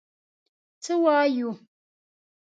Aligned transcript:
څه 0.83 0.93
وایو. 1.03 1.49